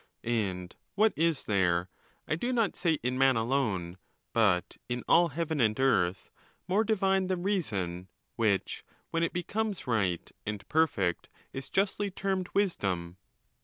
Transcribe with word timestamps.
And 0.23 0.75
what 0.95 1.13
is 1.15 1.43
there, 1.43 1.87
I 2.27 2.33
do 2.35 2.51
not 2.51 2.75
say 2.75 2.93
in 3.03 3.19
man 3.19 3.35
alone, 3.35 3.99
but 4.33 4.77
in 4.89 5.03
all 5.07 5.27
heaven 5.27 5.61
and 5.61 5.79
earth, 5.79 6.31
more 6.67 6.83
divine 6.83 7.27
than 7.27 7.43
reason, 7.43 8.07
which, 8.35 8.83
when 9.11 9.21
it 9.21 9.31
becomes 9.31 9.85
right 9.85 10.31
and 10.43 10.67
perfect, 10.67 11.29
is 11.53 11.69
justly 11.69 12.09
termed 12.09 12.49
wisdom 12.55 13.17